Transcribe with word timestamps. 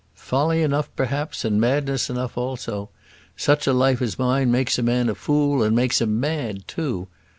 "Folly 0.15 0.63
enough, 0.63 0.89
perhaps, 0.95 1.45
and 1.45 1.61
madness 1.61 2.09
enough, 2.09 2.35
also. 2.35 2.89
Such 3.37 3.67
a 3.67 3.71
life 3.71 4.01
as 4.01 4.17
mine 4.17 4.51
makes 4.51 4.79
a 4.79 4.81
man 4.81 5.09
a 5.09 5.13
fool, 5.13 5.61
and 5.61 5.75
makes 5.75 6.01
him 6.01 6.19
mad 6.19 6.67
too. 6.67 7.07